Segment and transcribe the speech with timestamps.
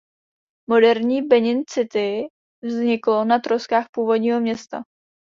[0.69, 2.27] Moderní Benin City
[2.63, 4.83] vzniklo na troskách původního města.